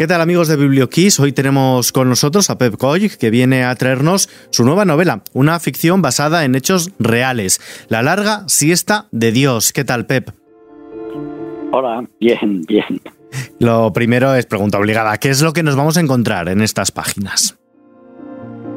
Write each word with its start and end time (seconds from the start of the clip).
¿Qué 0.00 0.06
tal 0.06 0.22
amigos 0.22 0.48
de 0.48 0.56
BiblioKiss? 0.56 1.20
Hoy 1.20 1.32
tenemos 1.32 1.92
con 1.92 2.08
nosotros 2.08 2.48
a 2.48 2.56
Pep 2.56 2.78
Coy, 2.78 3.10
que 3.20 3.28
viene 3.28 3.64
a 3.64 3.74
traernos 3.74 4.30
su 4.48 4.64
nueva 4.64 4.86
novela, 4.86 5.22
una 5.34 5.60
ficción 5.60 6.00
basada 6.00 6.46
en 6.46 6.54
hechos 6.54 6.90
reales, 6.98 7.60
La 7.90 8.00
larga 8.00 8.48
siesta 8.48 9.08
de 9.12 9.30
Dios. 9.30 9.74
¿Qué 9.74 9.84
tal, 9.84 10.06
Pep? 10.06 10.30
Hola, 11.72 12.08
bien, 12.18 12.62
bien. 12.62 13.02
Lo 13.58 13.92
primero 13.92 14.34
es 14.34 14.46
pregunta 14.46 14.78
obligada, 14.78 15.18
¿qué 15.18 15.28
es 15.28 15.42
lo 15.42 15.52
que 15.52 15.62
nos 15.62 15.76
vamos 15.76 15.98
a 15.98 16.00
encontrar 16.00 16.48
en 16.48 16.62
estas 16.62 16.90
páginas? 16.90 17.58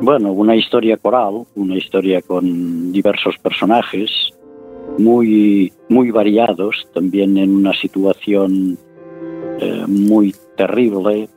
Bueno, 0.01 0.33
una 0.33 0.57
historia 0.57 0.97
coral, 0.97 1.45
una 1.55 1.77
historia 1.77 2.21
con 2.21 2.91
diversos 2.91 3.37
personajes, 3.37 4.11
muy, 4.97 5.71
muy 5.87 6.11
variados, 6.11 6.85
también 6.93 7.37
en 7.37 7.55
una 7.55 7.71
situación 7.71 8.77
eh, 9.59 9.85
muy 9.87 10.35
terrible 10.55 11.29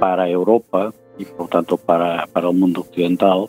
para 0.00 0.28
Europa 0.28 0.92
y 1.18 1.24
por 1.24 1.48
tanto 1.48 1.76
para, 1.76 2.26
para 2.26 2.48
el 2.48 2.56
mundo 2.56 2.80
occidental 2.82 3.48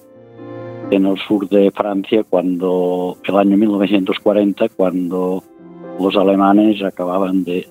en 0.89 1.05
el 1.05 1.17
sur 1.27 1.47
de 1.49 1.71
Francia 1.71 2.23
cuando 2.23 3.17
el 3.23 3.35
año 3.35 3.57
1940 3.57 4.69
cuando 4.69 5.43
los 5.99 6.15
alemanes 6.15 6.81
acababan 6.83 7.43
de 7.43 7.67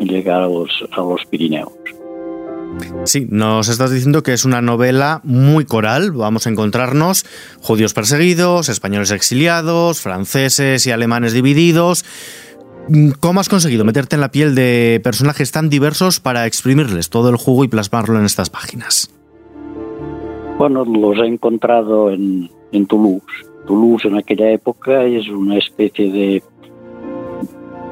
llegar 0.00 0.42
a 0.42 0.48
los, 0.48 0.70
a 0.90 1.00
los 1.00 1.24
Pirineos. 1.26 1.72
Sí, 3.04 3.26
nos 3.30 3.68
estás 3.68 3.90
diciendo 3.90 4.22
que 4.22 4.32
es 4.32 4.44
una 4.44 4.62
novela 4.62 5.20
muy 5.24 5.64
coral. 5.64 6.12
Vamos 6.12 6.46
a 6.46 6.50
encontrarnos 6.50 7.26
judíos 7.60 7.92
perseguidos, 7.94 8.68
españoles 8.68 9.10
exiliados, 9.10 10.00
franceses 10.00 10.86
y 10.86 10.90
alemanes 10.90 11.32
divididos. 11.32 12.04
¿Cómo 13.20 13.40
has 13.40 13.48
conseguido 13.48 13.84
meterte 13.84 14.16
en 14.16 14.20
la 14.20 14.32
piel 14.32 14.54
de 14.54 15.00
personajes 15.04 15.52
tan 15.52 15.70
diversos 15.70 16.20
para 16.20 16.46
exprimirles 16.46 17.10
todo 17.10 17.28
el 17.28 17.36
jugo 17.36 17.64
y 17.64 17.68
plasmarlo 17.68 18.18
en 18.18 18.24
estas 18.24 18.50
páginas? 18.50 19.10
Bueno, 20.58 20.84
los 20.84 21.18
he 21.18 21.26
encontrado 21.26 22.10
en, 22.10 22.50
Toulouse. 22.88 23.46
Toulouse 23.66 24.08
en 24.08 24.16
aquella 24.16 24.50
época 24.50 25.04
es 25.04 25.28
una 25.28 25.58
especie 25.58 26.10
de 26.10 26.42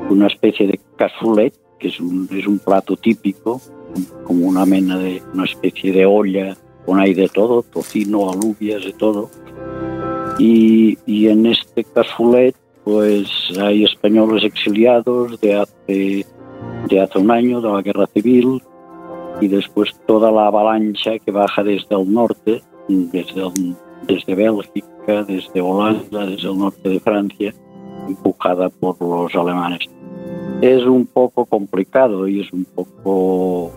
una 0.08 0.26
especie 0.26 0.66
de 0.66 0.80
cassoulet, 0.96 1.54
que 1.78 1.88
es 1.88 2.00
un, 2.00 2.28
es 2.32 2.46
un 2.46 2.58
plato 2.58 2.96
típico, 2.96 3.60
como 4.24 4.46
una 4.46 4.66
mena 4.66 4.98
de 4.98 5.22
una 5.32 5.44
especie 5.44 5.92
de 5.92 6.04
olla 6.04 6.56
con 6.84 6.98
ahí 6.98 7.14
de 7.14 7.28
todo, 7.28 7.62
tocino, 7.62 8.30
alubias, 8.30 8.84
de 8.84 8.92
todo. 8.92 9.30
Y, 10.38 10.98
y 11.06 11.28
en 11.28 11.46
este 11.46 11.84
cassoulet 11.84 12.56
pues 12.90 13.28
hay 13.60 13.84
españoles 13.84 14.42
exiliados 14.42 15.40
de 15.40 15.54
hace, 15.60 16.26
de 16.88 17.00
hace 17.00 17.18
un 17.18 17.30
año, 17.30 17.60
de 17.60 17.68
la 17.72 17.82
guerra 17.82 18.06
civil, 18.08 18.60
y 19.40 19.46
después 19.46 19.94
toda 20.06 20.32
la 20.32 20.48
avalancha 20.48 21.18
que 21.20 21.30
baja 21.30 21.62
desde 21.62 21.94
el 21.94 22.12
norte, 22.12 22.60
desde, 22.88 23.52
desde 24.08 24.34
Bélgica, 24.34 25.22
desde 25.22 25.60
Holanda, 25.60 26.26
desde 26.26 26.48
el 26.48 26.58
norte 26.58 26.88
de 26.88 26.98
Francia, 26.98 27.54
empujada 28.08 28.68
por 28.68 29.00
los 29.00 29.32
alemanes. 29.36 29.88
Es 30.60 30.82
un 30.84 31.06
poco 31.06 31.46
complicado 31.46 32.26
y 32.26 32.40
es 32.40 32.52
un 32.52 32.64
poco 32.64 33.70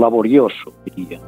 laborioso, 0.00 0.72
diría. 0.84 1.20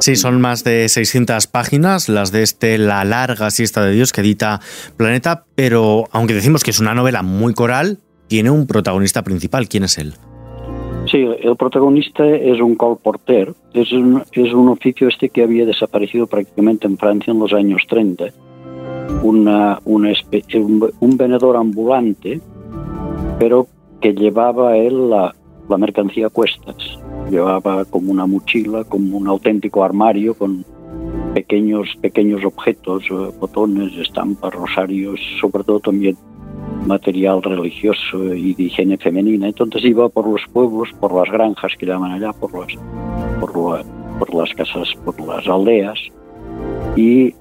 Sí, 0.00 0.14
son 0.16 0.40
más 0.40 0.64
de 0.64 0.88
600 0.88 1.48
páginas, 1.48 2.08
las 2.08 2.30
de 2.30 2.42
este 2.42 2.78
La 2.78 3.04
larga 3.04 3.50
siesta 3.50 3.84
de 3.84 3.92
Dios 3.92 4.12
que 4.12 4.20
edita 4.20 4.60
Planeta, 4.96 5.44
pero 5.54 6.04
aunque 6.12 6.34
decimos 6.34 6.62
que 6.62 6.70
es 6.70 6.80
una 6.80 6.94
novela 6.94 7.22
muy 7.22 7.52
coral, 7.52 7.98
tiene 8.28 8.50
un 8.50 8.66
protagonista 8.66 9.22
principal. 9.22 9.68
¿Quién 9.68 9.84
es 9.84 9.98
él? 9.98 10.14
Sí, 11.10 11.26
el 11.40 11.56
protagonista 11.56 12.26
es 12.26 12.60
un 12.60 12.76
colporter, 12.76 13.54
es 13.72 13.92
un, 13.92 14.22
es 14.32 14.52
un 14.52 14.68
oficio 14.68 15.08
este 15.08 15.30
que 15.30 15.42
había 15.42 15.66
desaparecido 15.66 16.26
prácticamente 16.26 16.86
en 16.86 16.96
Francia 16.96 17.32
en 17.32 17.40
los 17.40 17.52
años 17.52 17.82
30. 17.88 18.26
Una, 19.22 19.80
un, 19.84 20.14
un 21.00 21.16
vendedor 21.16 21.56
ambulante, 21.56 22.40
pero 23.38 23.66
que 24.00 24.12
llevaba 24.12 24.76
él 24.76 25.10
la, 25.10 25.34
la 25.68 25.78
mercancía 25.78 26.26
a 26.26 26.30
cuestas 26.30 26.98
llevaba 27.30 27.84
como 27.84 28.12
una 28.12 28.26
mochila, 28.26 28.84
como 28.84 29.18
un 29.18 29.28
auténtico 29.28 29.84
armario 29.84 30.34
con 30.34 30.64
pequeños, 31.34 31.88
pequeños 32.00 32.44
objetos, 32.44 33.04
eh, 33.10 33.30
botones, 33.38 33.92
estampas, 33.98 34.54
rosarios, 34.54 35.20
sobre 35.40 35.64
todo 35.64 35.80
también 35.80 36.16
material 36.86 37.42
religioso 37.42 38.34
y 38.34 38.54
de 38.54 38.64
higiene 38.64 38.96
femenina. 38.96 39.48
Entonces 39.48 39.84
iba 39.84 40.08
por 40.08 40.26
los 40.26 40.42
pueblos, 40.52 40.88
por 41.00 41.14
las 41.14 41.30
granjas 41.30 41.72
que 41.78 41.86
llaman 41.86 42.12
allá, 42.12 42.32
por 42.32 42.52
las, 42.54 42.74
por, 43.40 43.52
por 44.18 44.34
las 44.34 44.54
casas, 44.54 44.94
por 45.04 45.20
las 45.20 45.46
aldeas. 45.46 45.98
Y 46.96 47.34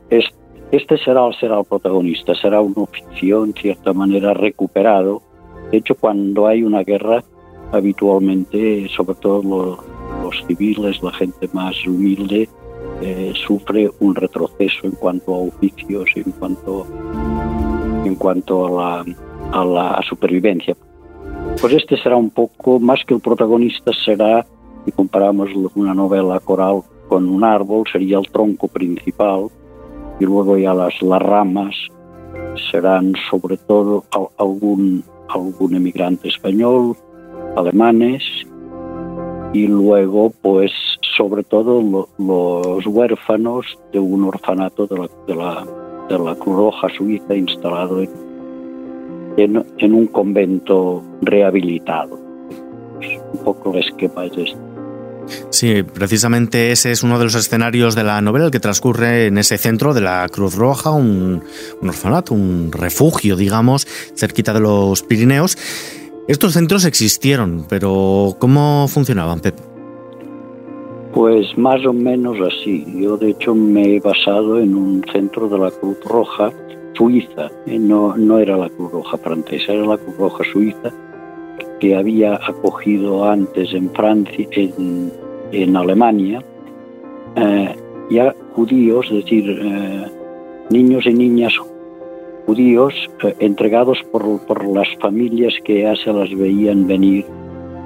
este 0.72 0.98
será, 0.98 1.32
será 1.40 1.60
el 1.60 1.66
protagonista, 1.66 2.36
será 2.36 2.62
un 2.62 2.74
oficio 2.76 3.46
en 3.46 3.54
cierta 3.54 3.94
manera 3.94 4.34
recuperado. 4.34 5.22
De 5.72 5.78
hecho, 5.78 5.96
cuando 5.96 6.48
hay 6.48 6.64
una 6.64 6.84
guerra, 6.84 7.24
habitualmente, 7.72 8.88
sobre 8.96 9.16
todo 9.16 9.80
los, 10.24 10.46
civiles, 10.48 11.02
la 11.02 11.12
gente 11.14 11.50
más 11.54 11.76
humilde, 11.86 12.50
eh, 13.02 13.34
sufre 13.46 13.90
un 14.00 14.16
retroceso 14.16 14.86
en 14.86 14.92
cuanto 14.92 15.34
a 15.34 15.38
oficios, 15.38 16.10
en 16.16 16.32
cuanto, 16.32 16.86
en 18.04 18.16
cuanto 18.16 18.66
a, 18.66 19.04
la, 19.04 19.06
a 19.52 19.66
la 19.66 20.02
supervivencia. 20.08 20.76
Pues 21.62 21.74
este 21.74 21.98
será 21.98 22.18
un 22.18 22.30
poco, 22.30 22.80
más 22.80 23.00
que 23.06 23.14
el 23.14 23.22
protagonista, 23.22 23.92
será, 24.06 24.46
si 24.86 24.92
comparamos 24.92 25.50
una 25.76 25.94
novela 25.94 26.40
coral 26.40 26.82
con 27.08 27.28
un 27.28 27.44
árbol, 27.44 27.84
sería 27.92 28.20
el 28.20 28.30
tronco 28.30 28.68
principal, 28.68 29.48
y 30.20 30.26
luego 30.26 30.58
ya 30.58 30.74
las, 30.74 31.02
las 31.02 31.22
ramas 31.22 31.76
serán 32.72 33.14
sobre 33.30 33.58
todo 33.58 34.04
algún, 34.38 35.04
algún 35.30 35.76
emigrante 35.76 36.28
español, 36.28 36.96
alemanes 37.58 38.24
y 39.54 39.68
luego 39.68 40.32
pues 40.42 40.72
sobre 41.16 41.44
todo 41.44 41.82
los 42.18 42.86
huérfanos 42.86 43.66
de 43.92 44.00
un 44.00 44.26
orfanato 44.26 44.88
de 44.88 45.36
la, 45.36 45.66
Cruz 46.40 46.56
Roja 46.56 46.88
Suiza 46.96 47.36
instalado 47.36 48.02
en, 49.38 49.66
en, 49.78 49.94
un 49.94 50.08
convento 50.08 51.04
rehabilitado. 51.22 52.18
Un 53.34 53.44
poco 53.44 53.74
el 53.74 53.80
esquema 53.84 54.26
es 54.26 54.38
este. 54.38 54.68
Sí, 55.50 55.84
precisamente 55.84 56.72
ese 56.72 56.92
es 56.92 57.04
uno 57.04 57.18
de 57.20 57.26
los 57.26 57.36
escenarios 57.36 57.96
de 57.96 58.04
la 58.04 58.22
novela, 58.22 58.46
el 58.46 58.52
que 58.52 58.62
transcurre 58.62 59.26
en 59.26 59.38
ese 59.38 59.58
centro 59.58 59.94
de 59.94 60.00
la 60.00 60.30
Cruz 60.32 60.56
Roja, 60.56 60.92
un, 60.92 61.44
un 61.82 61.90
orfanato, 61.90 62.34
un 62.34 62.72
refugio, 62.72 63.36
digamos, 63.36 63.86
cerquita 64.16 64.54
de 64.54 64.62
los 64.62 65.04
Pirineos. 65.04 65.58
Estos 66.28 66.54
centros 66.54 66.86
existieron, 66.86 67.66
pero 67.70 68.36
¿cómo 68.40 68.88
funcionaban, 68.88 69.40
Pep? 69.40 69.56
Pues 71.14 71.58
más 71.58 71.86
o 71.86 71.94
menos 71.94 72.38
así. 72.42 72.86
Yo 73.02 73.18
de 73.18 73.30
hecho 73.30 73.56
me 73.56 73.96
he 73.96 74.00
basado 74.00 74.60
en 74.60 74.76
un 74.76 75.04
centro 75.12 75.48
de 75.48 75.58
la 75.58 75.72
Cruz 75.72 75.98
Roja 76.04 76.52
suiza. 76.94 77.50
¿eh? 77.66 77.80
No, 77.80 78.18
no 78.18 78.40
era 78.40 78.58
la 78.58 78.70
Cruz 78.70 78.92
Roja 78.92 79.18
francesa, 79.18 79.74
era 79.74 79.86
la 79.86 79.98
Cruz 79.98 80.18
Roja 80.18 80.44
suiza 80.52 80.92
que 81.80 81.96
había 81.96 82.36
acogido 82.36 83.30
antes 83.30 83.74
en 83.74 83.90
Francia, 83.92 84.48
en, 84.52 85.12
en 85.52 85.76
Alemania, 85.76 86.44
eh, 87.36 87.76
ya 88.10 88.36
judíos, 88.54 89.06
es 89.12 89.24
decir, 89.24 89.46
eh, 89.50 90.12
niños 90.70 91.06
y 91.06 91.14
niñas 91.14 91.54
judíos 92.48 92.94
eh, 93.24 93.36
entregados 93.40 94.02
por, 94.12 94.24
por, 94.48 94.66
las 94.66 94.88
familias 95.02 95.54
que 95.66 95.82
ya 95.82 95.96
se 95.98 96.12
las 96.12 96.34
veían 96.34 96.88
venir 96.88 97.26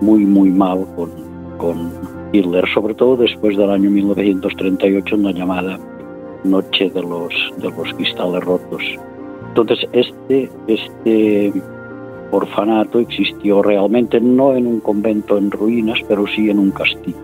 muy, 0.02 0.24
muy 0.24 0.52
mal 0.52 0.86
con, 0.96 1.10
con 1.58 1.92
Hitler, 2.32 2.64
sobre 2.74 2.94
todo 2.94 3.18
después 3.18 3.58
del 3.58 3.72
año 3.72 3.90
1938 3.90 5.16
en 5.16 5.24
la 5.24 5.32
llamada 5.32 5.80
Noche 6.44 6.90
de 6.90 7.02
los, 7.02 7.34
de 7.58 7.70
los 7.70 7.94
Cristales 7.96 8.44
Rotos. 8.44 8.84
Entonces, 9.50 9.80
este, 9.92 10.50
este 10.68 11.52
orfanato 12.32 13.00
existió 13.00 13.62
realmente 13.62 14.22
no 14.22 14.56
en 14.56 14.66
un 14.68 14.80
convento 14.80 15.38
en 15.38 15.52
ruinas, 15.52 16.00
pero 16.08 16.26
sí 16.28 16.50
en 16.50 16.60
un 16.60 16.72
castillo. 16.72 17.18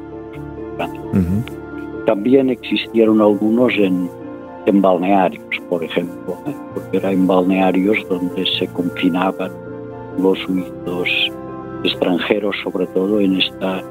También 2.06 2.50
existieron 2.50 3.22
algunos 3.22 3.74
en, 3.76 4.10
en 4.70 4.82
balnearios, 4.82 5.44
por 5.70 5.84
ejemplo, 5.84 6.38
¿eh? 6.46 6.56
porque 6.74 6.98
era 6.98 7.12
en 7.12 7.26
balnearios 7.26 7.98
donde 8.10 8.46
se 8.58 8.68
confinaban 8.68 9.52
los 10.20 10.38
suizos 10.40 11.10
extranjeros, 11.84 12.56
sobre 12.64 12.88
todo 12.88 13.20
en 13.20 13.38
esta, 13.40 13.84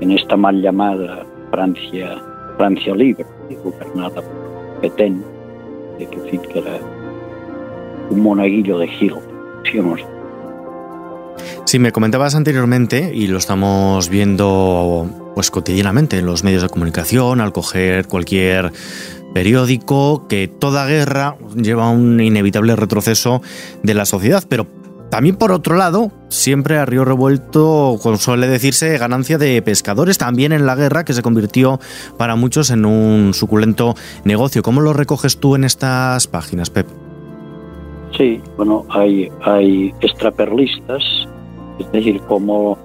en 0.00 0.10
esta 0.12 0.36
mal 0.36 0.60
llamada 0.60 1.24
Francia, 1.50 2.22
Francia 2.56 2.94
libre, 2.94 3.26
gobernada 3.64 4.22
por 4.22 4.80
Petén, 4.80 5.24
que, 5.98 6.58
era 6.58 6.78
un 8.10 8.20
monaguillo 8.20 8.78
de 8.78 8.88
Gil, 8.88 9.14
digamos. 9.64 10.00
Sí, 11.64 11.78
me 11.78 11.92
comentabas 11.92 12.34
anteriormente, 12.34 13.12
y 13.14 13.26
lo 13.26 13.38
estamos 13.38 14.08
viendo 14.08 15.21
pues 15.34 15.50
cotidianamente 15.50 16.18
en 16.18 16.26
los 16.26 16.44
medios 16.44 16.62
de 16.62 16.68
comunicación, 16.68 17.40
al 17.40 17.52
coger 17.52 18.06
cualquier 18.06 18.72
periódico, 19.34 20.26
que 20.28 20.48
toda 20.48 20.86
guerra 20.86 21.36
lleva 21.56 21.90
un 21.90 22.20
inevitable 22.20 22.76
retroceso 22.76 23.42
de 23.82 23.94
la 23.94 24.04
sociedad, 24.04 24.44
pero 24.48 24.66
también 25.12 25.36
por 25.36 25.52
otro 25.52 25.76
lado, 25.76 26.10
siempre 26.28 26.78
a 26.78 26.86
río 26.86 27.04
revuelto, 27.04 27.98
suele 28.18 28.48
decirse, 28.48 28.96
ganancia 28.96 29.36
de 29.36 29.60
pescadores, 29.60 30.16
también 30.16 30.52
en 30.52 30.64
la 30.64 30.74
guerra, 30.74 31.04
que 31.04 31.12
se 31.12 31.20
convirtió 31.20 31.80
para 32.16 32.34
muchos 32.34 32.70
en 32.70 32.86
un 32.86 33.34
suculento 33.34 33.94
negocio. 34.24 34.62
¿Cómo 34.62 34.80
lo 34.80 34.94
recoges 34.94 35.38
tú 35.38 35.54
en 35.54 35.64
estas 35.64 36.28
páginas, 36.28 36.70
Pep? 36.70 36.86
Sí, 38.16 38.40
bueno, 38.56 38.86
hay, 38.88 39.30
hay 39.42 39.92
extraperlistas, 40.00 41.02
es 41.78 41.92
decir, 41.92 42.18
como, 42.22 42.78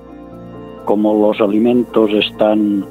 como 0.88 1.28
los 1.28 1.42
alimentos 1.42 2.10
están, 2.14 2.86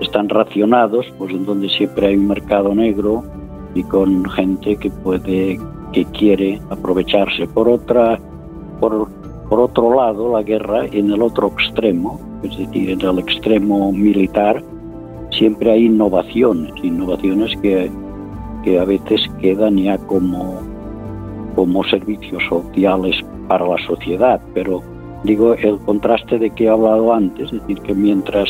están 0.00 0.28
racionados, 0.28 1.06
pues 1.16 1.32
en 1.32 1.46
donde 1.46 1.68
siempre 1.68 2.08
hay 2.08 2.16
un 2.16 2.26
mercado 2.26 2.74
negro 2.74 3.22
y 3.74 3.84
con 3.84 4.28
gente 4.30 4.76
que 4.76 4.90
puede 4.90 5.58
que 5.92 6.04
quiere 6.06 6.60
aprovecharse. 6.68 7.46
Por 7.46 7.68
otra 7.68 8.18
por, 8.80 9.08
por 9.48 9.60
otro 9.60 9.94
lado, 9.94 10.32
la 10.32 10.42
guerra 10.42 10.86
en 10.86 11.12
el 11.12 11.22
otro 11.22 11.52
extremo, 11.56 12.20
es 12.42 12.58
decir, 12.58 12.90
en 12.90 13.00
el 13.00 13.20
extremo 13.20 13.92
militar, 13.92 14.60
siempre 15.30 15.70
hay 15.70 15.84
innovaciones, 15.84 16.72
innovaciones 16.82 17.56
que, 17.62 17.88
que 18.64 18.80
a 18.80 18.84
veces 18.84 19.20
quedan 19.40 19.76
ya 19.78 19.96
como, 19.96 20.60
como 21.54 21.84
servicios 21.84 22.42
sociales 22.48 23.24
para 23.46 23.64
la 23.64 23.78
sociedad, 23.86 24.40
pero 24.52 24.82
digo 25.26 25.54
el 25.54 25.78
contraste 25.80 26.38
de 26.38 26.50
que 26.50 26.64
he 26.64 26.68
hablado 26.68 27.12
antes, 27.12 27.52
es 27.52 27.60
decir, 27.60 27.80
que 27.80 27.94
mientras, 27.94 28.48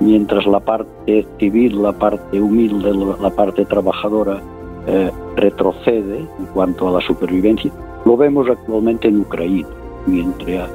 mientras 0.00 0.46
la 0.46 0.60
parte 0.60 1.26
civil, 1.38 1.82
la 1.82 1.92
parte 1.92 2.40
humilde, 2.40 2.92
la 3.20 3.30
parte 3.30 3.64
trabajadora 3.66 4.40
eh, 4.86 5.10
retrocede 5.36 6.18
en 6.18 6.46
cuanto 6.54 6.88
a 6.88 6.92
la 6.92 7.00
supervivencia, 7.06 7.70
lo 8.04 8.16
vemos 8.16 8.48
actualmente 8.48 9.08
en 9.08 9.20
Ucrania, 9.20 9.66
mientras, 10.06 10.70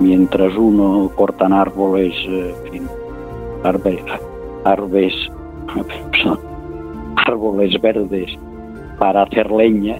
mientras 0.00 0.54
uno 0.56 1.10
cortan 1.16 1.52
árboles, 1.52 2.14
eh, 2.28 2.54
árboles, 3.64 5.14
árboles 7.26 7.80
verdes 7.80 8.38
para 8.98 9.22
hacer 9.22 9.50
leña, 9.50 9.98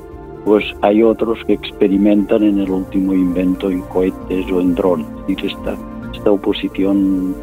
pues 0.48 0.64
hay 0.80 1.02
otros 1.02 1.38
que 1.44 1.52
experimentan 1.52 2.42
en 2.42 2.58
el 2.58 2.70
último 2.70 3.12
invento 3.12 3.70
en 3.70 3.82
cohetes 3.82 4.50
o 4.50 4.62
en 4.62 4.74
drones. 4.74 5.06
esta, 5.28 5.76
esta 6.14 6.30
oposición, 6.30 7.34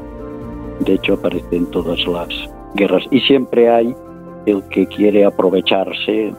de 0.80 0.94
hecho, 0.96 1.14
aparece 1.14 1.56
en 1.56 1.68
todas 1.68 2.00
las 2.08 2.30
guerras. 2.74 3.04
Y 3.12 3.20
siempre 3.20 3.70
hay 3.70 3.96
el 4.48 4.64
que 4.70 4.88
quiere 4.88 5.24
aprovecharse, 5.24 6.34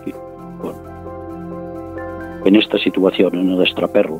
en 2.45 2.57
esta 2.57 2.79
situación, 2.79 3.37
en 3.37 3.51
el 3.51 3.63
extraperlo, 3.63 4.19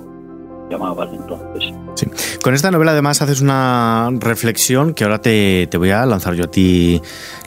llamaban 0.71 1.15
entonces. 1.15 1.75
Sí. 1.95 2.07
Con 2.43 2.55
esta 2.55 2.71
novela 2.71 2.93
además 2.93 3.23
haces 3.23 3.41
una 3.41 4.11
reflexión 4.19 4.95
que 4.95 5.05
ahora 5.05 5.21
te, 5.21 5.67
te, 5.69 5.79
voy 5.79 5.91
a 5.91 6.05
lanzar 6.07 6.35
yo 6.35 6.45
a 6.45 6.51
ti 6.51 7.01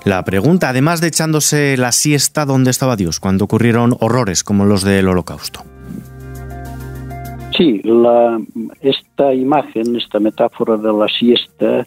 la 0.03 0.23
pregunta. 0.23 0.69
Además 0.69 1.01
de 1.01 1.07
echándose 1.07 1.77
la 1.77 1.91
siesta, 1.91 2.45
¿dónde 2.45 2.71
estaba 2.71 2.95
Dios 2.95 3.19
cuando 3.19 3.45
ocurrieron 3.45 3.95
horrores 3.99 4.43
como 4.43 4.65
los 4.65 4.83
del 4.83 5.07
holocausto? 5.07 5.63
Sí, 7.55 7.81
la, 7.83 8.39
esta 8.81 9.33
imagen, 9.33 9.95
esta 9.95 10.19
metáfora 10.19 10.77
de 10.77 10.93
la 10.93 11.07
siesta, 11.07 11.85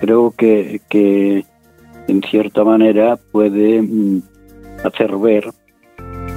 creo 0.00 0.34
que, 0.36 0.80
que 0.88 1.44
en 2.08 2.22
cierta 2.22 2.64
manera 2.64 3.16
puede 3.30 3.82
mm, 3.82 4.22
hacer 4.84 5.16
ver 5.16 5.44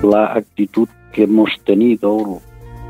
la 0.04 0.34
actitud 0.34 0.88
que 1.12 1.24
hemos 1.24 1.50
tenido 1.66 2.42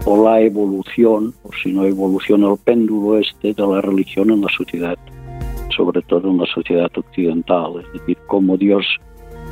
o 0.06 0.24
la 0.24 0.40
evolución, 0.40 1.34
o 1.44 1.50
si 1.52 1.74
no 1.74 1.84
evolución, 1.84 2.44
el 2.44 2.58
péndulo 2.64 3.18
este 3.18 3.54
de 3.54 3.68
la 3.68 3.82
religión 3.82 4.30
en 4.30 4.42
la 4.42 4.50
sociedad, 4.50 4.98
sobre 5.76 6.02
todo 6.04 6.30
en 6.30 6.38
la 6.38 6.46
sociedad 6.46 6.92
occidental. 6.96 7.82
Es 7.82 8.00
decir, 8.00 8.18
como 8.28 8.56
Dios 8.56 8.86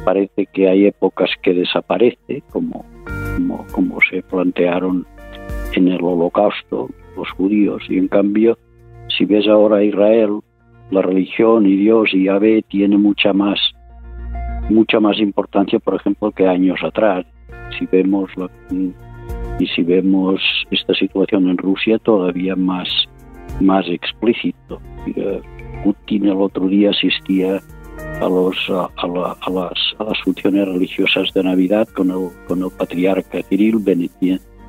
parece 0.05 0.45
que 0.53 0.69
hay 0.69 0.85
épocas 0.85 1.29
que 1.41 1.53
desaparece, 1.53 2.43
como, 2.51 2.85
como, 3.73 3.99
se 4.09 4.21
plantearon 4.21 5.07
en 5.73 5.87
el 5.87 6.03
holocausto 6.03 6.89
los 7.17 7.29
judíos, 7.31 7.81
y 7.89 7.97
en 7.97 8.07
cambio, 8.07 8.57
si 9.17 9.25
ves 9.25 9.47
ahora 9.47 9.83
Israel, 9.83 10.39
la 10.91 11.01
religión 11.01 11.65
y 11.65 11.75
Dios 11.77 12.09
y 12.13 12.25
Yahvé 12.25 12.63
tiene 12.67 12.97
mucha 12.97 13.33
más 13.33 13.59
mucha 14.69 14.99
más 14.99 15.19
importancia, 15.19 15.79
por 15.79 15.95
ejemplo, 15.95 16.31
que 16.31 16.47
años 16.47 16.79
atrás 16.83 17.25
si 17.77 17.85
vemos 17.87 18.29
y 19.59 19.67
si 19.67 19.83
vemos 19.83 20.41
esta 20.71 20.93
situación 20.93 21.49
en 21.49 21.57
Rusia 21.57 21.97
todavía 21.99 22.55
más 22.55 22.87
más 23.61 23.85
explícito. 23.87 24.81
Putin 25.83 26.25
el 26.27 26.41
otro 26.41 26.67
día 26.67 26.91
asistía 26.91 27.61
a, 28.21 28.29
los, 28.29 28.55
a, 28.69 29.07
las, 29.07 29.77
a 29.99 30.03
las 30.03 30.19
funciones 30.23 30.67
religiosas 30.67 31.33
de 31.33 31.43
Navidad 31.43 31.87
con 31.89 32.09
el, 32.09 32.29
con 32.47 32.63
el 32.63 32.71
patriarca 32.71 33.41
Kirill 33.43 33.79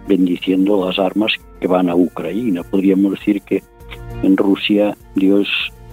bendiciendo 0.08 0.86
las 0.86 0.98
armas 0.98 1.32
que 1.60 1.66
van 1.66 1.88
a 1.88 1.94
Ucrania. 1.94 2.62
Podríamos 2.64 3.12
decir 3.12 3.42
que 3.42 3.62
en 4.22 4.36
Rusia 4.36 4.96
Dios 5.14 5.48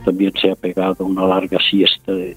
también 0.05 0.33
se 0.41 0.51
ha 0.51 0.55
pegado 0.55 1.05
una 1.05 1.27
larga 1.27 1.59
siesta 1.59 2.11
de, 2.13 2.35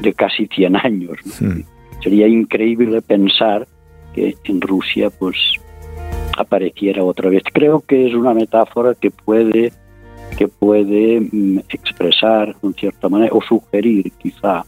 de 0.00 0.14
casi 0.14 0.46
100 0.46 0.76
años. 0.76 1.18
Hmm. 1.40 1.62
Sería 2.02 2.28
increíble 2.28 3.02
pensar 3.02 3.66
que 4.14 4.36
en 4.44 4.60
Rusia 4.60 5.10
pues 5.10 5.36
apareciera 6.36 7.04
otra 7.04 7.30
vez. 7.30 7.42
Creo 7.52 7.80
que 7.80 8.06
es 8.06 8.14
una 8.14 8.34
metáfora 8.34 8.94
que 8.94 9.10
puede 9.10 9.72
que 10.36 10.48
puede 10.48 11.20
mm, 11.20 11.60
expresar 11.70 12.54
en 12.62 12.74
cierta 12.74 13.08
manera 13.08 13.34
o 13.34 13.40
sugerir 13.42 14.12
quizá 14.18 14.64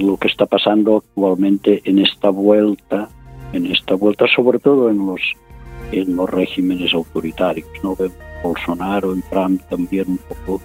lo 0.00 0.16
que 0.16 0.28
está 0.28 0.46
pasando 0.46 0.96
actualmente 0.96 1.80
en 1.84 2.00
esta 2.00 2.30
vuelta, 2.30 3.08
en 3.52 3.66
esta 3.66 3.94
vuelta 3.94 4.26
sobre 4.34 4.58
todo 4.58 4.90
en 4.90 5.06
los 5.06 5.20
en 5.92 6.16
los 6.16 6.28
regímenes 6.28 6.92
autoritarios, 6.92 7.68
no 7.82 7.96
Bolsonaro 8.42 9.12
en 9.12 9.22
Trump 9.22 9.62
también 9.68 10.06
un 10.08 10.18
poco 10.18 10.60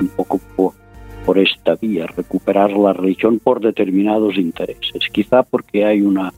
un 0.00 0.08
poco 0.08 0.40
por, 0.56 0.72
por 1.26 1.38
esta 1.38 1.74
vía, 1.74 2.06
recuperar 2.06 2.72
la 2.72 2.92
religión 2.92 3.38
por 3.38 3.60
determinados 3.60 4.36
intereses, 4.36 5.08
quizá 5.10 5.42
porque 5.42 5.84
hay 5.84 6.00
una 6.00 6.32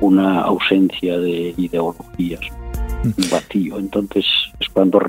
una 0.00 0.40
ausencia 0.42 1.18
de 1.18 1.54
ideologías, 1.56 2.40
un 3.04 3.14
vacío. 3.30 3.78
Entonces 3.78 4.24
es 4.60 4.68
cuando 4.68 5.00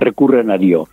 recurren 0.00 0.50
a 0.50 0.58
Dios. 0.58 0.88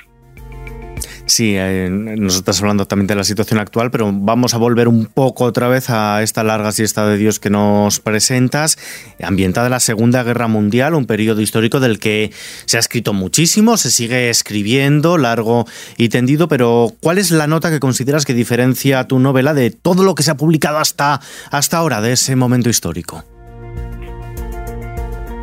Sí, 1.28 1.56
eh, 1.58 1.90
nos 1.90 2.36
estás 2.36 2.62
hablando 2.62 2.86
también 2.86 3.08
de 3.08 3.16
la 3.16 3.24
situación 3.24 3.60
actual, 3.60 3.90
pero 3.90 4.12
vamos 4.14 4.54
a 4.54 4.60
volver 4.60 4.88
un 4.88 5.08
poco 5.08 5.46
otra 5.46 5.68
vez 5.68 5.90
a 5.90 6.22
esta 6.22 6.44
larga 6.44 6.72
siesta 6.72 7.08
de 7.08 7.18
Dios 7.18 7.40
que 7.40 7.50
nos 7.50 8.00
presentas, 8.00 8.78
ambientada 9.22 9.68
en 9.68 9.72
la 9.72 9.80
Segunda 9.80 10.22
Guerra 10.22 10.48
Mundial, 10.48 10.94
un 10.94 11.08
periodo 11.08 11.42
histórico 11.42 11.80
del 11.80 11.98
que 11.98 12.32
se 12.68 12.78
ha 12.78 12.80
escrito 12.80 13.12
muchísimo, 13.14 13.76
se 13.78 13.90
sigue 13.90 14.30
escribiendo 14.30 15.18
largo 15.18 15.66
y 15.98 16.10
tendido, 16.10 16.48
pero 16.48 16.94
¿cuál 17.02 17.18
es 17.18 17.32
la 17.32 17.48
nota 17.48 17.72
que 17.72 17.80
consideras 17.80 18.24
que 18.24 18.36
diferencia 18.36 19.06
tu 19.06 19.18
novela 19.18 19.56
de 19.56 19.72
todo 19.72 20.04
lo 20.04 20.14
que 20.14 20.22
se 20.22 20.30
ha 20.30 20.38
publicado 20.38 20.78
hasta, 20.78 21.22
hasta 21.50 21.78
ahora, 21.78 22.02
de 22.02 22.14
ese 22.14 22.36
momento 22.36 22.70
histórico? 22.70 23.26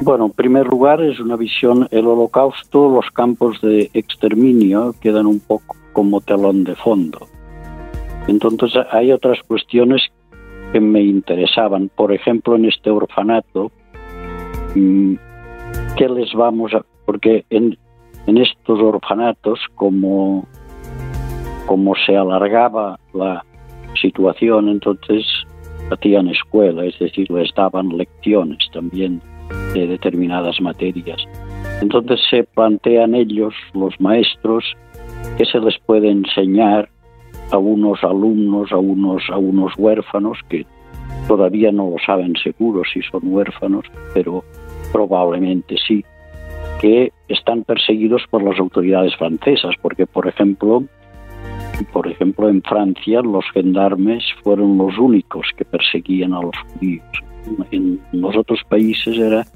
Bueno, 0.04 0.26
en 0.26 0.32
primer 0.32 0.66
lugar 0.66 1.00
es 1.00 1.20
una 1.20 1.36
visión, 1.36 1.86
el 1.92 2.08
holocausto, 2.08 2.88
los 2.88 3.08
campos 3.12 3.60
de 3.60 3.88
exterminio 3.94 4.96
quedan 5.00 5.26
un 5.26 5.38
poco 5.38 5.76
como 5.92 6.20
telón 6.20 6.64
de 6.64 6.74
fondo. 6.74 7.28
Entonces 8.26 8.84
hay 8.90 9.12
otras 9.12 9.38
cuestiones 9.46 10.02
que 10.72 10.80
me 10.80 11.02
interesaban. 11.02 11.88
Por 11.94 12.12
ejemplo, 12.12 12.56
en 12.56 12.64
este 12.64 12.90
orfanato, 12.90 13.70
mm, 14.74 15.14
¿qué 15.96 16.08
les 16.08 16.34
vamos 16.34 16.74
a...? 16.74 16.84
Porque 17.06 17.44
en, 17.48 17.78
estos 18.26 18.80
orfanatos, 18.80 19.60
como, 19.76 20.48
como 21.66 21.94
se 21.94 22.16
alargaba 22.16 22.98
la 23.14 23.44
situación, 24.00 24.68
entonces 24.68 25.24
hacían 25.92 26.26
escuela, 26.26 26.86
es 26.86 26.98
decir, 26.98 27.30
les 27.30 27.54
daban 27.54 27.96
lecciones 27.96 28.58
también 28.72 29.22
de 29.74 29.86
determinadas 29.86 30.60
materias. 30.60 31.22
Entonces 31.80 32.20
se 32.30 32.44
plantean 32.44 33.14
ellos, 33.14 33.54
los 33.74 34.00
maestros, 34.00 34.64
que 35.36 35.44
se 35.44 35.58
les 35.58 35.78
puede 35.78 36.10
enseñar 36.10 36.88
a 37.50 37.58
unos 37.58 38.02
alumnos, 38.04 38.72
a 38.72 38.78
unos, 38.78 39.22
a 39.30 39.36
unos 39.36 39.72
huérfanos 39.76 40.38
que 40.48 40.66
todavía 41.28 41.72
no 41.72 41.90
lo 41.90 41.96
saben 42.04 42.34
seguro 42.36 42.82
si 42.92 43.02
son 43.02 43.20
huérfanos, 43.24 43.84
pero 44.14 44.44
probablemente 44.92 45.76
sí. 45.86 46.04
que 46.80 47.12
están 47.28 47.64
perseguidos 47.64 48.22
por 48.30 48.42
las 48.42 48.58
autoridades 48.58 49.14
francesas, 49.16 49.74
porque 49.80 50.06
por 50.06 50.26
ejemplo, 50.26 50.84
por 51.92 52.06
ejemplo 52.06 52.48
en 52.48 52.62
Francia 52.62 53.20
los 53.22 53.44
gendarmes 53.52 54.22
fueron 54.42 54.78
los 54.78 54.98
únicos 54.98 55.46
que 55.56 55.64
perseguían 55.64 56.32
a 56.34 56.42
los 56.42 56.54
judíos. 56.68 57.06
En 57.70 58.00
los 58.12 58.36
otros 58.36 58.60
países 58.68 59.18
era 59.18 59.46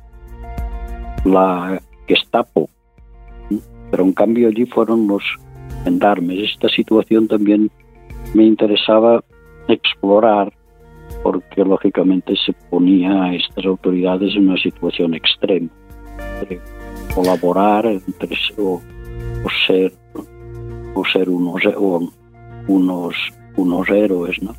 la 1.25 1.80
Gestapo, 2.08 2.68
pero 3.90 4.04
en 4.04 4.12
cambio 4.12 4.49
allí 4.49 4.66
fueron 4.66 5.06
los 5.06 5.23
gendarmes. 5.85 6.52
Esta 6.52 6.68
situación 6.68 7.28
también 7.28 7.70
me 8.35 8.44
interesaba 8.44 9.23
explorar 9.68 10.52
porque 11.23 11.64
lógicamente 11.64 12.35
se 12.44 12.52
ponía 12.70 13.25
a 13.25 13.35
estas 13.35 13.64
autoridades 13.64 14.35
en 14.35 14.49
una 14.49 14.58
situación 14.58 15.14
extrema 15.14 15.68
colaborar 17.16 17.87
entre, 17.87 18.37
o, 18.58 18.75
o 19.44 19.50
ser 19.66 19.92
ser 21.05 21.29
unos 21.29 21.62
unos 22.69 23.15
unos 23.57 23.88
héroes 23.88 24.43
no 24.43 24.55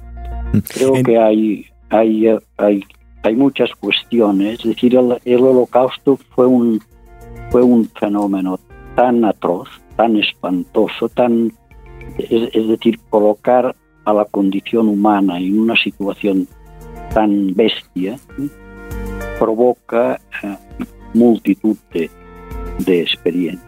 creo 0.74 0.96
en... 0.96 1.03
que 1.03 1.17
hay 1.17 1.65
hay 1.89 2.38
hay 2.58 2.84
hay 3.24 3.36
muchas 3.36 3.72
cuestiones. 3.75 4.60
Es 4.60 4.65
decir 4.65 4.96
el, 4.96 5.17
el 5.25 5.44
holocausto 5.44 6.17
fue 6.36 6.46
un 6.48 6.82
fue 7.51 7.62
un 7.62 7.89
fenómeno 7.89 8.60
tan 8.96 9.25
atroz 9.25 9.70
tan 9.96 10.15
espantoso 10.15 11.10
tan 11.10 11.51
es, 12.17 12.50
es 12.53 12.67
decir 12.67 13.00
colocar 13.10 13.75
a 14.06 14.13
la 14.13 14.25
condición 14.25 14.88
humana 14.88 15.38
en 15.38 15.60
una 15.60 15.75
situación 15.75 16.48
tan 17.13 17.53
bestia 17.53 18.17
provoca 19.39 20.20
eh, 20.44 20.58
multitud 21.13 21.77
de, 21.94 22.10
de 22.79 23.01
experiencia. 23.01 23.66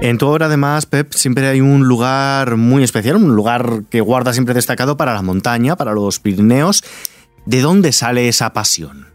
En 0.00 0.18
tu 0.18 0.26
obra, 0.26 0.46
además, 0.46 0.86
Pep, 0.86 1.12
siempre 1.12 1.46
hay 1.46 1.60
un 1.60 1.86
lugar 1.88 2.56
muy 2.56 2.82
especial, 2.82 3.16
un 3.16 3.34
lugar 3.34 3.84
que 3.90 4.00
guarda 4.00 4.32
siempre 4.32 4.54
destacado 4.54 4.96
para 4.96 5.14
la 5.14 5.22
montaña, 5.22 5.76
para 5.76 5.92
los 5.92 6.20
Pirineos. 6.20 6.84
¿De 7.46 7.60
dónde 7.60 7.92
sale 7.92 8.28
esa 8.28 8.52
pasión? 8.52 9.06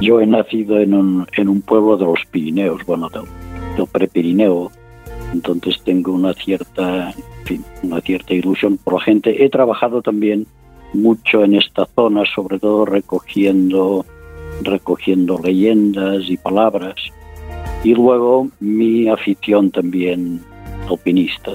Yo 0.00 0.20
he 0.20 0.26
nacido 0.26 0.80
en 0.80 0.94
un, 0.94 1.62
pueblo 1.62 1.96
de 1.96 2.04
los 2.04 2.20
Pirineos, 2.30 2.84
bueno, 2.84 3.08
del, 3.08 3.22
del 3.76 3.86
prepirineo, 3.86 4.72
entonces 5.32 5.80
tengo 5.84 6.12
una 6.12 6.34
cierta, 6.34 7.14
una 7.82 8.00
cierta 8.00 8.34
ilusión 8.34 8.78
por 8.78 8.94
la 8.94 9.00
gente. 9.00 9.44
He 9.44 9.48
trabajado 9.48 10.02
también 10.02 10.46
mucho 10.92 11.44
en 11.44 11.54
esta 11.54 11.86
zona, 11.94 12.24
sobre 12.34 12.58
todo 12.58 12.84
recogiendo 12.84 14.04
recogiendo 14.62 15.38
leyendas 15.38 16.28
y 16.28 16.36
palabras. 16.36 16.94
Y 17.84 17.94
luego 17.94 18.48
mi 18.60 19.08
afición 19.08 19.70
también 19.70 20.40
alpinista. 20.88 21.52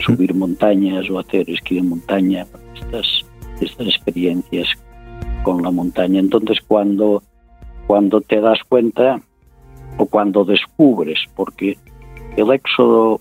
Subir 0.00 0.34
montañas 0.34 1.08
o 1.10 1.18
hacer 1.18 1.48
esquí 1.50 1.78
en 1.78 1.90
montaña, 1.90 2.46
estas, 2.74 3.24
estas 3.60 3.86
experiencias 3.86 4.68
con 5.42 5.62
la 5.62 5.70
montaña. 5.70 6.20
Entonces 6.20 6.58
cuando, 6.66 7.22
cuando 7.86 8.20
te 8.20 8.40
das 8.40 8.58
cuenta 8.68 9.20
o 9.98 10.06
cuando 10.06 10.44
descubres, 10.44 11.18
porque 11.36 11.78
el 12.36 12.50
éxodo 12.52 13.20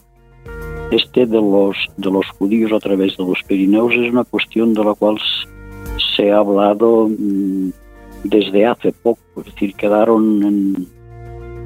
este 0.92 1.26
de 1.26 1.38
los, 1.38 1.76
de 1.98 2.10
los 2.12 2.26
judíos 2.38 2.72
a 2.72 2.80
través 2.80 3.18
de 3.18 3.26
los 3.26 3.44
Pirineos 3.44 3.92
es 3.94 4.12
una 4.12 4.24
cuestión 4.24 4.74
de 4.74 4.84
la 4.84 4.94
cual 4.94 5.18
se 6.16 6.32
ha 6.32 6.38
hablado 6.38 7.10
mmm, 7.10 7.72
desde 8.29 8.65
hace 8.65 8.91
poco, 8.91 9.22
es 9.38 9.46
decir, 9.46 9.74
quedaron 9.75 10.43
en, 10.43 10.88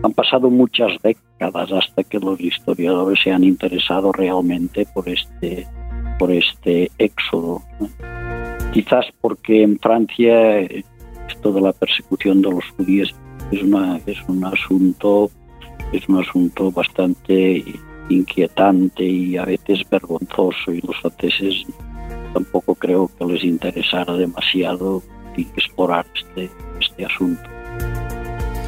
han 0.04 0.14
pasado 0.14 0.50
muchas 0.50 0.92
décadas 1.04 1.72
hasta 1.72 2.04
que 2.04 2.20
los 2.20 2.40
historiadores 2.40 3.20
se 3.24 3.32
han 3.32 3.44
interesado 3.44 4.12
realmente 4.12 4.86
por 4.94 5.08
este 5.08 5.68
por 6.18 6.32
este 6.32 6.92
éxodo. 7.00 7.62
Quizás 8.74 9.06
porque 9.22 9.64
en 9.64 9.80
Francia 9.80 10.60
esto 11.28 11.52
de 11.52 11.62
la 11.62 11.74
persecución 11.74 12.42
de 12.42 12.52
los 12.52 12.66
judíos 12.78 13.16
es 13.52 13.64
una 13.64 14.00
es 14.06 14.18
un 14.28 14.44
asunto 14.46 15.30
es 15.92 16.08
un 16.08 16.20
asunto 16.20 16.72
bastante 16.72 17.64
inquietante 18.10 19.04
y 19.04 19.38
a 19.38 19.46
veces 19.46 19.82
vergonzoso 19.90 20.72
y 20.72 20.82
los 20.82 20.98
franceses 21.02 21.66
tampoco 22.34 22.76
creo 22.76 23.10
que 23.18 23.26
les 23.26 23.44
interesara 23.44 24.14
demasiado 24.14 25.02
explorar 25.38 26.06
este, 26.16 26.50
este 26.80 27.06
asunto. 27.06 27.50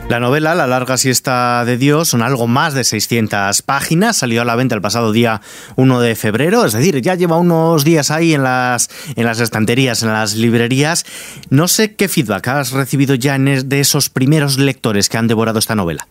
La 0.10 0.20
novela 0.20 0.54
La 0.54 0.68
larga 0.68 0.98
siesta 0.98 1.64
de 1.66 1.78
Dios 1.78 2.10
son 2.10 2.22
algo 2.22 2.46
más 2.46 2.74
de 2.74 2.84
600 2.84 3.62
páginas, 3.62 4.18
salió 4.18 4.42
a 4.42 4.46
la 4.46 4.56
venta 4.56 4.76
el 4.76 4.82
pasado 4.82 5.14
día 5.14 5.42
1 5.78 6.00
de 6.02 6.16
febrero, 6.16 6.66
es 6.66 6.74
decir, 6.74 7.02
ya 7.02 7.16
lleva 7.16 7.38
unos 7.38 7.86
días 7.86 8.12
ahí 8.12 8.34
en 8.34 8.44
las, 8.44 8.90
en 9.16 9.26
las 9.26 9.40
estanterías, 9.40 10.04
en 10.04 10.10
las 10.10 10.36
librerías. 10.36 11.06
No 11.50 11.68
sé 11.68 11.96
qué 11.96 12.10
feedback 12.10 12.48
has 12.50 12.74
recibido 12.74 13.16
ya 13.16 13.38
de 13.40 13.80
esos 13.80 14.10
primeros 14.10 14.60
lectores 14.60 15.10
que 15.10 15.18
han 15.18 15.28
devorado 15.28 15.58
esta 15.58 15.74
novela. 15.74 16.08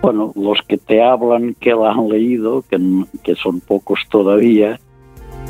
Bueno, 0.00 0.32
los 0.34 0.58
que 0.66 0.78
te 0.78 1.02
hablan 1.02 1.54
que 1.60 1.74
la 1.74 1.90
han 1.90 2.08
leído, 2.08 2.64
que, 2.68 2.78
que 3.22 3.34
son 3.34 3.60
pocos 3.60 4.00
todavía, 4.08 4.80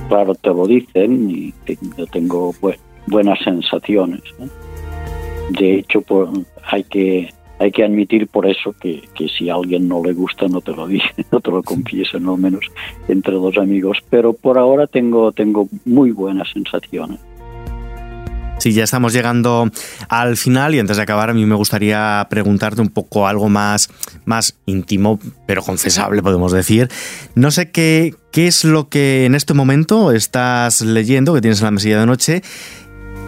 claro, 0.08 0.34
te 0.34 0.48
lo 0.48 0.66
dicen 0.66 1.30
y 1.30 1.54
yo 1.96 2.06
tengo 2.06 2.52
bueno, 2.60 2.82
buenas 3.08 3.38
sensaciones. 3.42 4.22
¿no? 4.38 4.46
De 5.50 5.78
hecho, 5.78 6.02
pues, 6.02 6.28
hay 6.64 6.84
que 6.84 7.30
hay 7.60 7.72
que 7.72 7.84
admitir 7.84 8.28
por 8.28 8.46
eso 8.46 8.72
que, 8.80 9.02
que, 9.14 9.28
si 9.28 9.50
a 9.50 9.54
alguien 9.54 9.88
no 9.88 10.00
le 10.04 10.12
gusta 10.12 10.46
no 10.46 10.60
te 10.60 10.72
lo 10.72 10.86
dice, 10.86 11.08
no 11.32 11.40
te 11.40 11.50
lo 11.50 11.62
confiesen, 11.62 12.22
no 12.22 12.36
menos 12.36 12.64
entre 13.08 13.34
dos 13.34 13.58
amigos. 13.58 13.98
Pero 14.10 14.32
por 14.32 14.58
ahora 14.58 14.86
tengo, 14.86 15.32
tengo 15.32 15.68
muy 15.84 16.12
buenas 16.12 16.48
sensaciones. 16.52 17.18
Sí, 18.58 18.72
ya 18.72 18.82
estamos 18.82 19.12
llegando 19.12 19.70
al 20.08 20.36
final 20.36 20.74
y 20.74 20.80
antes 20.80 20.96
de 20.96 21.02
acabar 21.04 21.30
a 21.30 21.34
mí 21.34 21.46
me 21.46 21.54
gustaría 21.54 22.26
preguntarte 22.28 22.80
un 22.80 22.88
poco 22.88 23.28
algo 23.28 23.48
más, 23.48 23.88
más 24.24 24.58
íntimo, 24.66 25.20
pero 25.46 25.62
confesable 25.62 26.22
podemos 26.22 26.50
decir. 26.50 26.88
No 27.36 27.52
sé 27.52 27.70
qué, 27.70 28.16
qué 28.32 28.48
es 28.48 28.64
lo 28.64 28.88
que 28.88 29.26
en 29.26 29.36
este 29.36 29.54
momento 29.54 30.10
estás 30.10 30.80
leyendo, 30.80 31.34
que 31.34 31.40
tienes 31.40 31.60
en 31.60 31.66
la 31.66 31.70
mesilla 31.70 32.00
de 32.00 32.06
noche, 32.06 32.42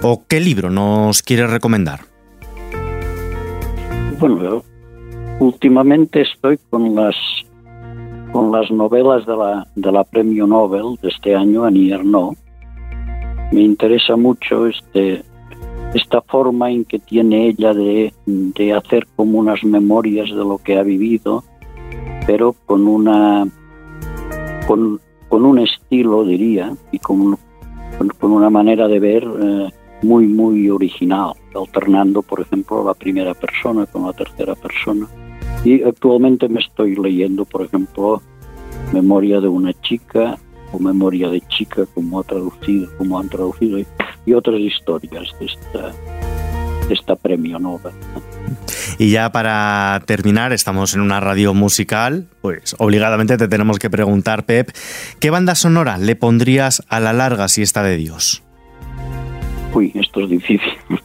o 0.02 0.22
qué 0.28 0.40
libro 0.40 0.70
nos 0.70 1.22
quieres 1.22 1.50
recomendar. 1.50 2.00
Bueno, 4.18 4.42
yo 4.42 4.64
últimamente 5.40 6.22
estoy 6.22 6.58
con 6.68 6.94
las 6.94 7.16
con 8.32 8.52
las 8.52 8.70
novelas 8.70 9.26
de 9.26 9.36
la, 9.36 9.66
de 9.74 9.90
la 9.90 10.04
premio 10.04 10.46
Nobel 10.46 10.96
de 11.02 11.08
este 11.08 11.34
año, 11.34 11.64
Annie 11.64 11.92
Ernaux. 11.92 12.38
Me 13.50 13.62
interesa 13.62 14.14
mucho 14.14 14.68
este, 14.68 15.24
esta 15.94 16.22
forma 16.22 16.70
en 16.70 16.84
que 16.84 17.00
tiene 17.00 17.48
ella 17.48 17.74
de, 17.74 18.14
de, 18.26 18.72
hacer 18.72 19.08
como 19.16 19.38
unas 19.40 19.64
memorias 19.64 20.28
de 20.28 20.36
lo 20.36 20.58
que 20.58 20.78
ha 20.78 20.84
vivido, 20.84 21.42
pero 22.26 22.54
con 22.66 22.86
una 22.86 23.48
con, 24.68 25.00
con 25.28 25.44
un 25.44 25.58
estilo, 25.58 26.24
diría, 26.24 26.72
y 26.92 27.00
con, 27.00 27.36
con, 27.98 28.08
con 28.10 28.30
una 28.30 28.50
manera 28.50 28.86
de 28.86 29.00
ver 29.00 29.24
eh, 29.24 29.70
muy, 30.02 30.26
muy 30.26 30.70
original, 30.70 31.32
alternando, 31.54 32.22
por 32.22 32.40
ejemplo, 32.40 32.84
la 32.84 32.94
primera 32.94 33.34
persona 33.34 33.86
con 33.86 34.06
la 34.06 34.12
tercera 34.12 34.54
persona. 34.54 35.06
Y 35.64 35.82
actualmente 35.82 36.48
me 36.48 36.60
estoy 36.60 36.96
leyendo, 36.96 37.44
por 37.44 37.64
ejemplo, 37.64 38.22
Memoria 38.92 39.40
de 39.40 39.48
una 39.48 39.72
chica 39.82 40.38
o 40.72 40.78
Memoria 40.78 41.28
de 41.28 41.40
chica, 41.48 41.86
como 41.94 42.20
ha 42.20 42.24
traducido, 42.24 42.88
como 42.96 43.18
han 43.18 43.28
traducido, 43.28 43.78
y 44.26 44.32
otras 44.32 44.58
historias 44.58 45.28
de 45.38 45.46
esta, 45.46 45.92
de 46.88 46.94
esta 46.94 47.16
premio 47.16 47.58
Nobel. 47.58 47.92
Y 48.98 49.10
ya 49.10 49.32
para 49.32 50.02
terminar, 50.06 50.52
estamos 50.52 50.94
en 50.94 51.00
una 51.00 51.20
radio 51.20 51.54
musical, 51.54 52.28
pues 52.40 52.74
obligadamente 52.78 53.36
te 53.36 53.48
tenemos 53.48 53.78
que 53.78 53.90
preguntar, 53.90 54.44
Pep, 54.44 54.70
¿qué 55.20 55.30
banda 55.30 55.54
sonora 55.54 55.98
le 55.98 56.16
pondrías 56.16 56.82
a 56.88 57.00
la 57.00 57.12
larga 57.12 57.48
siesta 57.48 57.82
de 57.82 57.96
Dios? 57.96 58.42
Uy, 59.72 59.92
esto 59.94 60.20
es 60.20 60.30
difícil. 60.30 60.72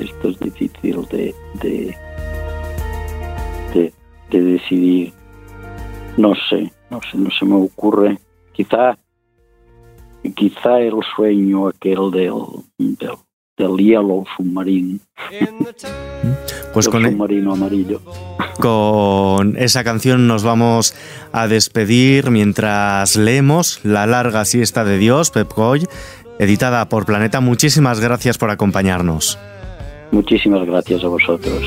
esto 0.00 0.28
es 0.28 0.38
difícil 0.40 1.06
de, 1.10 1.34
de, 1.54 1.96
de, 3.74 3.92
de, 4.30 4.40
decidir. 4.40 5.12
No 6.16 6.34
sé, 6.48 6.72
no 6.90 7.00
sé, 7.10 7.18
no 7.18 7.30
se 7.30 7.44
me 7.44 7.56
ocurre. 7.56 8.18
Quizá, 8.52 8.96
quizá 10.34 10.78
el 10.80 10.94
sueño 11.14 11.68
aquel 11.68 12.10
del, 12.10 12.34
del, 12.78 13.16
del 13.56 13.76
Yellow 13.76 14.24
Submarine. 14.36 15.00
Pues 16.72 16.90
con, 16.90 17.04
submarino 17.04 17.54
amarillo. 17.54 18.02
con 18.58 19.56
esa 19.56 19.82
canción 19.82 20.26
nos 20.26 20.42
vamos 20.42 20.94
a 21.32 21.48
despedir 21.48 22.30
mientras 22.30 23.16
leemos 23.16 23.80
La 23.82 24.06
larga 24.06 24.44
siesta 24.44 24.84
de 24.84 24.98
Dios, 24.98 25.30
Pep 25.30 25.48
Coy, 25.48 25.86
editada 26.38 26.88
por 26.88 27.06
Planeta. 27.06 27.40
Muchísimas 27.40 28.00
gracias 28.00 28.38
por 28.38 28.50
acompañarnos. 28.50 29.38
Muchísimas 30.10 30.66
gracias 30.66 31.02
a 31.04 31.08
vosotros. 31.08 31.62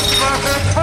Oh, 0.00 0.77